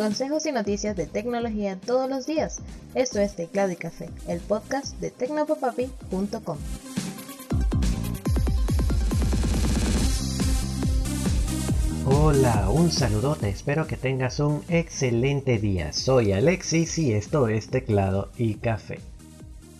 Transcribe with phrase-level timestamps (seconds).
[0.00, 2.60] consejos y noticias de tecnología todos los días.
[2.94, 6.56] Esto es Teclado y Café, el podcast de tecnopopapi.com.
[12.06, 15.92] Hola, un saludote, espero que tengas un excelente día.
[15.92, 19.00] Soy Alexis y esto es Teclado y Café.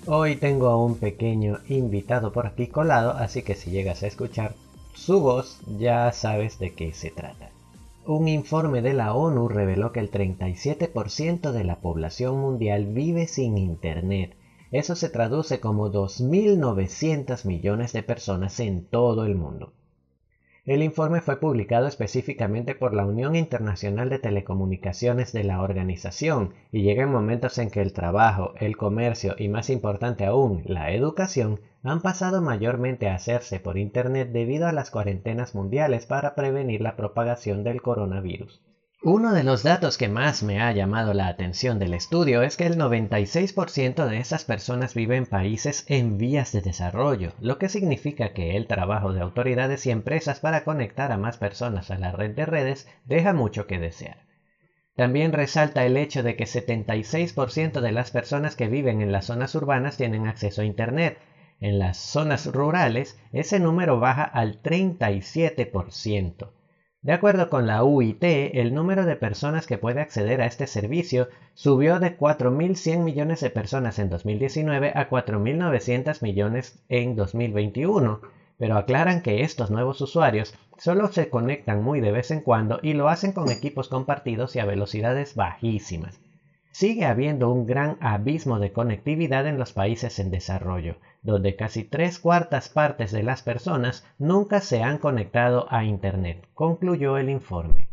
[0.05, 4.55] Hoy tengo a un pequeño invitado por aquí colado, así que si llegas a escuchar
[4.95, 7.49] su voz ya sabes de qué se trata.
[8.07, 13.59] Un informe de la ONU reveló que el 37% de la población mundial vive sin
[13.59, 14.37] Internet.
[14.73, 19.75] Eso se traduce como 2.900 millones de personas en todo el mundo.
[20.71, 26.83] El informe fue publicado específicamente por la Unión Internacional de Telecomunicaciones de la organización y
[26.83, 31.59] llega en momentos en que el trabajo, el comercio y más importante aún, la educación
[31.83, 36.95] han pasado mayormente a hacerse por Internet debido a las cuarentenas mundiales para prevenir la
[36.95, 38.63] propagación del coronavirus.
[39.03, 42.67] Uno de los datos que más me ha llamado la atención del estudio es que
[42.67, 48.35] el 96% de esas personas vive en países en vías de desarrollo, lo que significa
[48.35, 52.35] que el trabajo de autoridades y empresas para conectar a más personas a la red
[52.35, 54.27] de redes deja mucho que desear.
[54.97, 59.55] También resalta el hecho de que 76% de las personas que viven en las zonas
[59.55, 61.17] urbanas tienen acceso a Internet.
[61.59, 66.51] En las zonas rurales ese número baja al 37%.
[67.03, 71.29] De acuerdo con la UIT, el número de personas que puede acceder a este servicio
[71.55, 78.21] subió de 4.100 millones de personas en 2019 a 4.900 millones en 2021,
[78.59, 82.93] pero aclaran que estos nuevos usuarios solo se conectan muy de vez en cuando y
[82.93, 86.21] lo hacen con equipos compartidos y a velocidades bajísimas.
[86.73, 92.19] Sigue habiendo un gran abismo de conectividad en los países en desarrollo, donde casi tres
[92.21, 97.89] cuartas partes de las personas nunca se han conectado a Internet, concluyó el informe.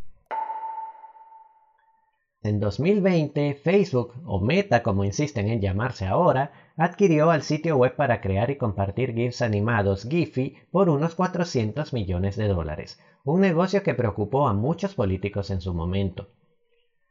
[2.44, 8.22] En 2020, Facebook, o Meta como insisten en llamarse ahora, adquirió al sitio web para
[8.22, 13.96] crear y compartir GIFs animados Giphy por unos 400 millones de dólares, un negocio que
[13.96, 16.30] preocupó a muchos políticos en su momento.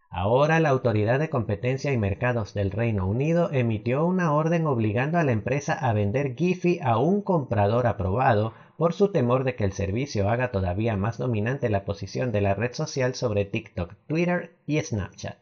[0.08, 5.24] Ahora la Autoridad de Competencia y Mercados del Reino Unido emitió una orden obligando a
[5.24, 9.72] la empresa a vender Giphy a un comprador aprobado por su temor de que el
[9.72, 14.80] servicio haga todavía más dominante la posición de la red social sobre TikTok, Twitter y
[14.80, 15.38] Snapchat.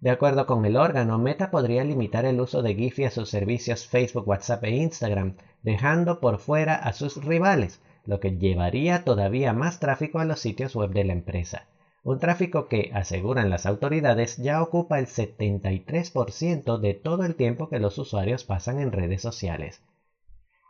[0.00, 3.86] De acuerdo con el órgano, Meta podría limitar el uso de Giphy a sus servicios
[3.86, 9.78] Facebook, WhatsApp e Instagram, dejando por fuera a sus rivales, lo que llevaría todavía más
[9.78, 11.66] tráfico a los sitios web de la empresa
[12.08, 17.80] un tráfico que, aseguran las autoridades, ya ocupa el 73% de todo el tiempo que
[17.80, 19.82] los usuarios pasan en redes sociales.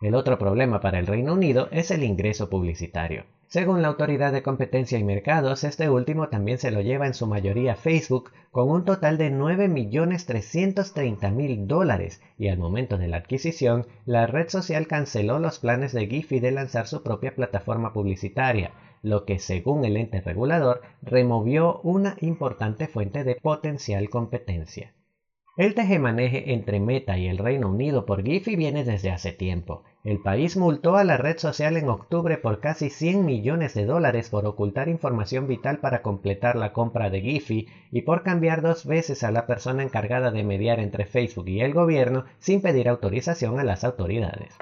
[0.01, 3.23] El otro problema para el Reino Unido es el ingreso publicitario.
[3.47, 7.29] Según la Autoridad de Competencia y Mercados, este último también se lo lleva en su
[7.29, 14.27] mayoría Facebook con un total de 9.330.000 dólares y al momento de la adquisición, la
[14.27, 18.73] red social canceló los planes de Giphy de lanzar su propia plataforma publicitaria,
[19.03, 24.95] lo que según el ente regulador removió una importante fuente de potencial competencia.
[25.59, 29.83] El tejemaneje entre Meta y el Reino Unido por Giphy viene desde hace tiempo.
[30.05, 34.31] El país multó a la red social en octubre por casi 100 millones de dólares
[34.31, 39.25] por ocultar información vital para completar la compra de Giphy y por cambiar dos veces
[39.25, 43.65] a la persona encargada de mediar entre Facebook y el gobierno sin pedir autorización a
[43.65, 44.57] las autoridades.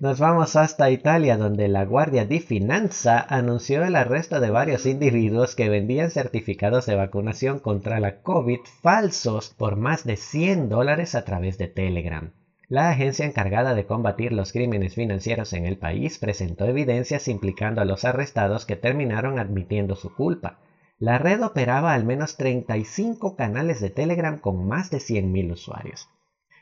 [0.00, 5.56] Nos vamos hasta Italia, donde la Guardia di Finanza anunció el arresto de varios individuos
[5.56, 11.24] que vendían certificados de vacunación contra la COVID falsos por más de 100 dólares a
[11.24, 12.30] través de Telegram.
[12.68, 17.84] La agencia encargada de combatir los crímenes financieros en el país presentó evidencias implicando a
[17.84, 20.60] los arrestados que terminaron admitiendo su culpa.
[21.00, 26.08] La red operaba al menos 35 canales de Telegram con más de 100.000 usuarios.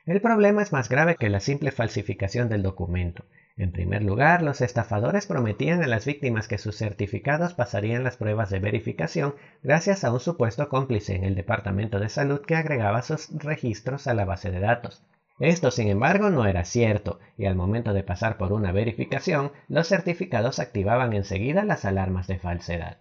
[0.06, 3.25] El problema es más grave que la simple falsificación del documento.
[3.56, 8.49] En primer lugar, los estafadores prometían a las víctimas que sus certificados pasarían las pruebas
[8.50, 13.31] de verificación gracias a un supuesto cómplice en el Departamento de Salud que agregaba sus
[13.37, 15.03] registros a la base de datos.
[15.41, 19.88] Esto, sin embargo, no era cierto, y al momento de pasar por una verificación, los
[19.88, 22.99] certificados activaban enseguida las alarmas de falsedad.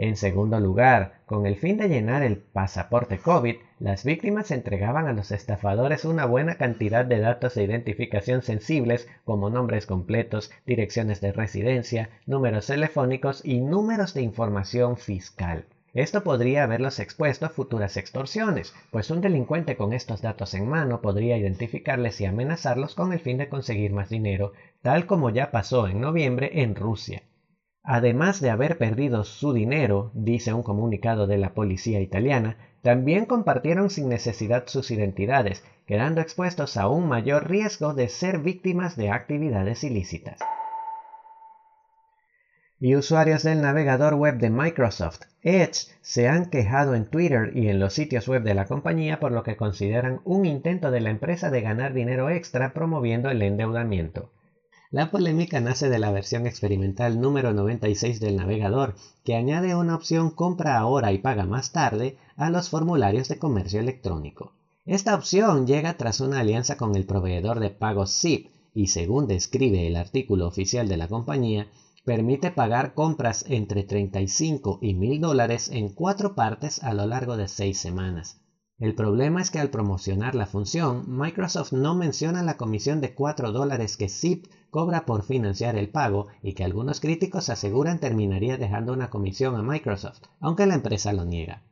[0.00, 5.12] En segundo lugar, con el fin de llenar el pasaporte COVID, las víctimas entregaban a
[5.12, 11.32] los estafadores una buena cantidad de datos de identificación sensibles como nombres completos, direcciones de
[11.32, 15.64] residencia, números telefónicos y números de información fiscal.
[15.94, 21.00] Esto podría haberlos expuesto a futuras extorsiones, pues un delincuente con estos datos en mano
[21.00, 25.88] podría identificarles y amenazarlos con el fin de conseguir más dinero, tal como ya pasó
[25.88, 27.22] en noviembre en Rusia.
[27.90, 33.88] Además de haber perdido su dinero, dice un comunicado de la policía italiana, también compartieron
[33.88, 39.84] sin necesidad sus identidades, quedando expuestos a un mayor riesgo de ser víctimas de actividades
[39.84, 40.38] ilícitas.
[42.78, 47.80] Y usuarios del navegador web de Microsoft, Edge, se han quejado en Twitter y en
[47.80, 51.50] los sitios web de la compañía por lo que consideran un intento de la empresa
[51.50, 54.30] de ganar dinero extra promoviendo el endeudamiento.
[54.90, 60.30] La polémica nace de la versión experimental número 96 del navegador, que añade una opción
[60.30, 64.54] compra ahora y paga más tarde a los formularios de comercio electrónico.
[64.86, 69.86] Esta opción llega tras una alianza con el proveedor de pagos Zip y según describe
[69.86, 71.68] el artículo oficial de la compañía,
[72.06, 77.48] permite pagar compras entre 35 y 1000 dólares en cuatro partes a lo largo de
[77.48, 78.40] seis semanas.
[78.80, 83.50] El problema es que al promocionar la función, Microsoft no menciona la comisión de 4
[83.50, 88.92] dólares que Zip cobra por financiar el pago y que algunos críticos aseguran terminaría dejando
[88.92, 91.64] una comisión a Microsoft, aunque la empresa lo niega.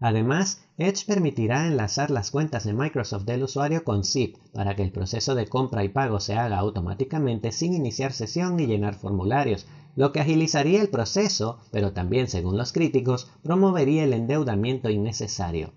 [0.00, 4.90] Además, Edge permitirá enlazar las cuentas de Microsoft del usuario con Zip para que el
[4.90, 9.66] proceso de compra y pago se haga automáticamente sin iniciar sesión ni llenar formularios,
[9.96, 15.74] lo que agilizaría el proceso, pero también, según los críticos, promovería el endeudamiento innecesario.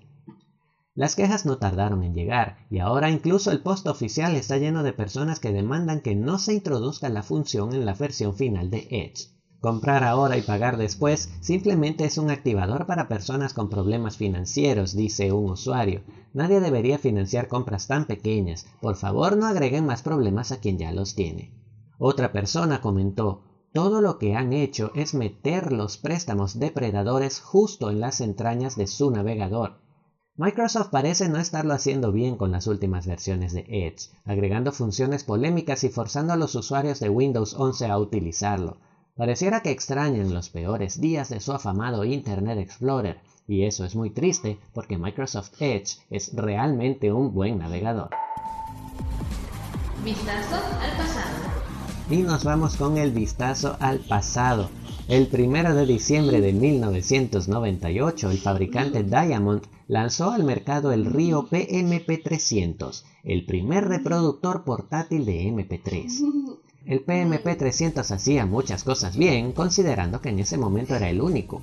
[0.98, 4.94] Las quejas no tardaron en llegar, y ahora incluso el post oficial está lleno de
[4.94, 9.30] personas que demandan que no se introduzca la función en la versión final de Edge.
[9.60, 15.32] Comprar ahora y pagar después simplemente es un activador para personas con problemas financieros, dice
[15.32, 16.02] un usuario.
[16.34, 18.66] Nadie debería financiar compras tan pequeñas.
[18.82, 21.54] Por favor, no agreguen más problemas a quien ya los tiene.
[22.00, 28.00] Otra persona comentó, todo lo que han hecho es meter los préstamos depredadores justo en
[28.00, 29.86] las entrañas de su navegador.
[30.40, 35.84] Microsoft parece no estarlo haciendo bien con las últimas versiones de Edge, agregando funciones polémicas
[35.84, 38.78] y forzando a los usuarios de Windows 11 a utilizarlo.
[39.16, 43.18] Pareciera que extrañan los peores días de su afamado Internet Explorer,
[43.48, 48.12] y eso es muy triste porque Microsoft Edge es realmente un buen navegador.
[50.06, 51.36] Vistazo al pasado.
[52.12, 54.70] Y nos vamos con el vistazo al pasado.
[55.08, 63.04] El 1 de diciembre de 1998, el fabricante Diamond lanzó al mercado el Rio PMP300,
[63.24, 66.58] el primer reproductor portátil de MP3.
[66.86, 71.62] El PMP300 hacía muchas cosas bien, considerando que en ese momento era el único.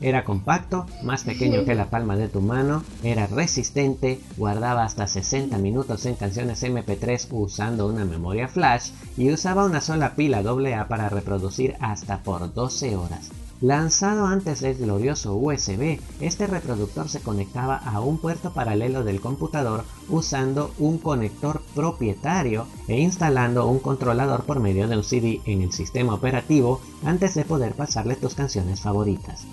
[0.00, 5.56] Era compacto, más pequeño que la palma de tu mano, era resistente, guardaba hasta 60
[5.56, 11.08] minutos en canciones MP3 usando una memoria flash y usaba una sola pila AA para
[11.08, 13.30] reproducir hasta por 12 horas.
[13.62, 19.84] Lanzado antes del glorioso USB, este reproductor se conectaba a un puerto paralelo del computador
[20.10, 25.72] usando un conector propietario e instalando un controlador por medio de un CD en el
[25.72, 29.46] sistema operativo antes de poder pasarle tus canciones favoritas.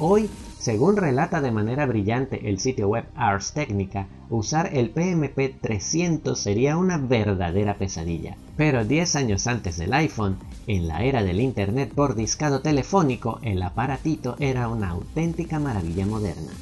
[0.00, 0.28] Hoy,
[0.64, 6.78] según relata de manera brillante el sitio web Ars Technica, usar el PMP 300 sería
[6.78, 8.38] una verdadera pesadilla.
[8.56, 13.62] Pero 10 años antes del iPhone, en la era del Internet por discado telefónico, el
[13.62, 16.52] aparatito era una auténtica maravilla moderna.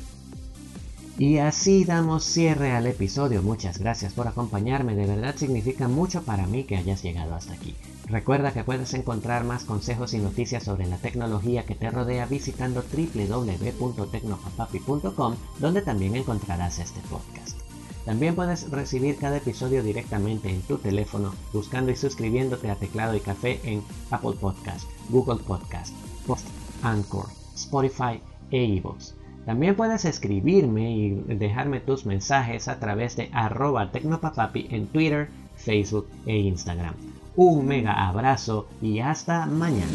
[1.19, 3.43] Y así damos cierre al episodio.
[3.43, 4.97] Muchas gracias por acompañarme.
[4.97, 7.77] De verdad significa mucho para mí que hayas llegado hasta aquí.
[8.07, 12.83] Recuerda que puedes encontrar más consejos y noticias sobre la tecnología que te rodea visitando
[12.83, 17.59] www.tecnopapapi.com, donde también encontrarás este podcast.
[18.05, 23.21] También puedes recibir cada episodio directamente en tu teléfono buscando y suscribiéndote a Teclado y
[23.21, 25.95] Café en Apple Podcast, Google Podcast,
[26.27, 26.47] Post,
[26.83, 29.22] Anchor, Spotify e iVoox.
[29.45, 36.09] También puedes escribirme y dejarme tus mensajes a través de arroba tecnopapapi en Twitter, Facebook
[36.27, 36.95] e Instagram.
[37.35, 39.91] Un mega abrazo y hasta mañana.